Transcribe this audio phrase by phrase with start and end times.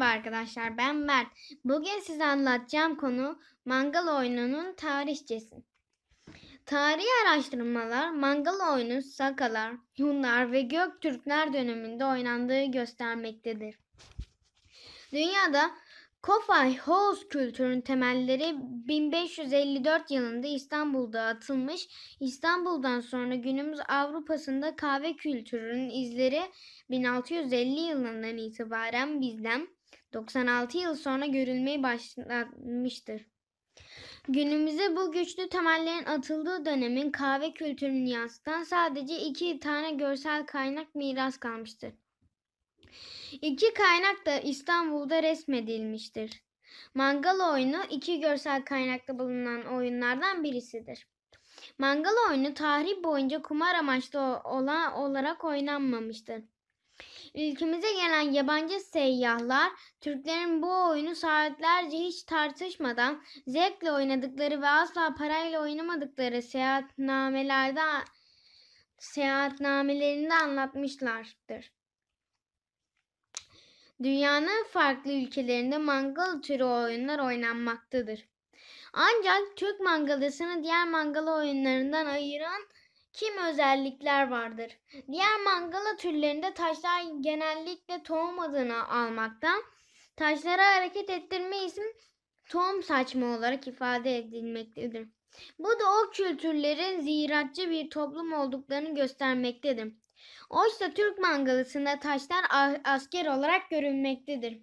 [0.00, 1.26] arkadaşlar ben Mert.
[1.64, 5.56] Bugün size anlatacağım konu mangal oyununun tarihçesi.
[6.66, 13.78] Tarihi araştırmalar mangal oyunu Sakalar, Hunlar ve Göktürkler döneminde oynandığı göstermektedir.
[15.12, 15.70] Dünyada
[16.24, 21.88] Kofay House kültürün temelleri 1554 yılında İstanbul'da atılmış.
[22.20, 26.42] İstanbul'dan sonra günümüz Avrupa'sında kahve kültürünün izleri
[26.90, 29.68] 1650 yılından itibaren bizden
[30.12, 33.26] 96 yıl sonra görülmeye başlamıştır.
[34.28, 41.38] Günümüzde bu güçlü temellerin atıldığı dönemin kahve kültürünü yansıtan sadece iki tane görsel kaynak miras
[41.38, 41.92] kalmıştır.
[43.32, 46.42] İki kaynak da İstanbul'da resmedilmiştir.
[46.94, 51.08] Mangal oyunu iki görsel kaynakta bulunan oyunlardan birisidir.
[51.78, 56.42] Mangal oyunu tarih boyunca kumar amaçlı olan olarak oynanmamıştır.
[57.34, 65.62] Ülkemize gelen yabancı seyyahlar Türklerin bu oyunu saatlerce hiç tartışmadan zevkle oynadıkları ve asla parayla
[65.62, 67.80] oynamadıkları seyahatnamelerde
[68.98, 71.72] seyahatnamelerinde anlatmışlardır.
[74.04, 78.28] Dünyanın farklı ülkelerinde mangal türü oyunlar oynanmaktadır.
[78.92, 82.62] Ancak Türk mangalısını diğer mangal oyunlarından ayıran
[83.12, 84.78] kim özellikler vardır.
[85.12, 89.62] Diğer mangala türlerinde taşlar genellikle tohum adını almaktan,
[90.16, 91.92] taşlara hareket ettirme isim
[92.48, 95.08] tohum saçma olarak ifade edilmektedir.
[95.58, 99.92] Bu da o kültürlerin ziraatçı bir toplum olduklarını göstermektedir.
[100.50, 102.44] Oysa Türk mangalısında taşlar
[102.84, 104.58] asker olarak görülmektedir.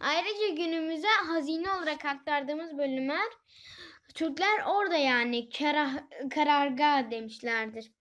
[0.00, 3.28] Ayrıca günümüze hazine olarak aktardığımız bölümler
[4.14, 5.94] Türkler orada yani karah,
[6.34, 7.92] karargah demişlerdir.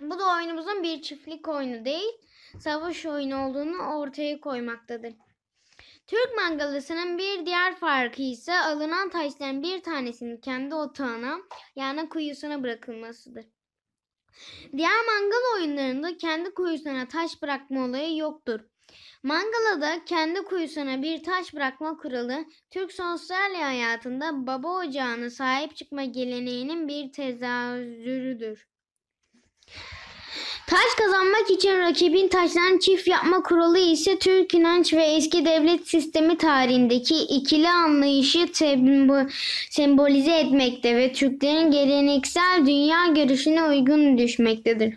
[0.00, 2.12] Bu da oyunumuzun bir çiftlik oyunu değil,
[2.60, 5.14] savaş oyunu olduğunu ortaya koymaktadır.
[6.06, 11.38] Türk mangalısının bir diğer farkı ise alınan taşların bir tanesinin kendi otağına
[11.76, 13.44] yani kuyusuna bırakılmasıdır.
[14.76, 18.60] Diğer mangal oyunlarında kendi kuyusuna taş bırakma olayı yoktur.
[19.22, 26.88] Mangalada kendi kuyusuna bir taş bırakma kuralı Türk sosyal hayatında baba ocağına sahip çıkma geleneğinin
[26.88, 28.66] bir tezahürüdür.
[30.66, 36.38] Taş kazanmak için rakibin taşlarını çift yapma kuralı ise Türk inanç ve eski devlet sistemi
[36.38, 38.52] tarihindeki ikili anlayışı
[39.70, 44.94] sembolize etmekte ve Türklerin geleneksel dünya görüşüne uygun düşmektedir.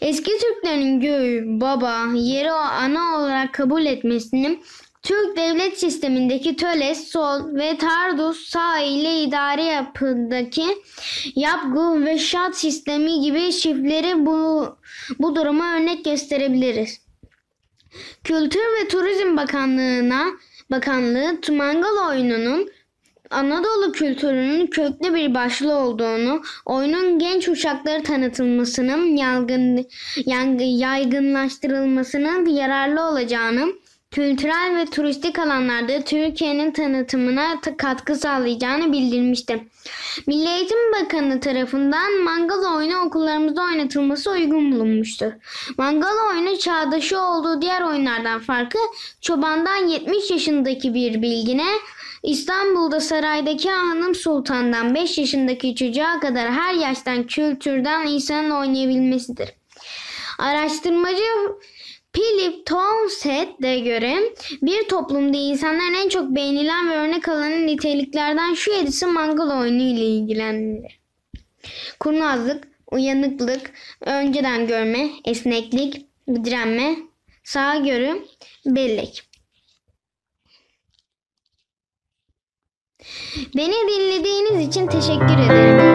[0.00, 4.60] Eski Türklerin göğü, baba, yeri ana olarak kabul etmesini
[5.02, 10.66] Türk devlet sistemindeki töles, sol ve tardus sağ ile idare yapıdaki
[11.36, 14.66] yapgu ve şat sistemi gibi çiftleri bu,
[15.18, 17.00] bu duruma örnek gösterebiliriz.
[18.24, 20.26] Kültür ve Turizm Bakanlığı'na
[20.70, 22.70] Bakanlığı Mangal oyununun
[23.30, 29.86] Anadolu kültürünün köklü bir başlığı olduğunu, oyunun genç uçakları tanıtılmasının yaygın,
[30.58, 33.72] yaygınlaştırılmasının yararlı olacağını,
[34.12, 39.68] kültürel ve turistik alanlarda Türkiye'nin tanıtımına katkı sağlayacağını bildirmişti.
[40.26, 45.32] Milli Eğitim Bakanı tarafından mangal oyunu okullarımızda oynatılması uygun bulunmuştur.
[45.78, 48.78] Mangal oyunu çağdaşı olduğu diğer oyunlardan farkı
[49.20, 51.68] çobandan 70 yaşındaki bir bilgine
[52.22, 59.48] İstanbul'da saraydaki hanım sultandan 5 yaşındaki çocuğa kadar her yaştan kültürden insanın oynayabilmesidir.
[60.38, 61.22] Araştırmacı
[62.12, 64.18] Philip Townsend'e göre
[64.62, 70.04] bir toplumda insanların en çok beğenilen ve örnek alınan niteliklerden şu yedisi mangal oyunu ile
[70.04, 71.00] ilgilenir.
[72.00, 76.96] Kurnazlık, uyanıklık, önceden görme, esneklik, direnme,
[77.44, 78.26] sağgörü,
[78.66, 79.22] bellek.
[83.56, 85.91] Beni dinlediğiniz için teşekkür ederim.